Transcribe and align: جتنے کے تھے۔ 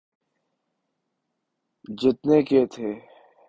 جتنے 2.01 2.41
کے 2.43 2.65
تھے۔ 2.65 2.89